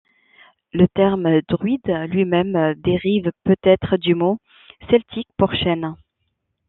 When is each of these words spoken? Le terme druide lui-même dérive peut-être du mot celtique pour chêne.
Le 0.73 0.87
terme 0.87 1.41
druide 1.47 1.95
lui-même 2.07 2.73
dérive 2.83 3.31
peut-être 3.43 3.97
du 3.97 4.15
mot 4.15 4.39
celtique 4.89 5.29
pour 5.37 5.53
chêne. 5.53 5.93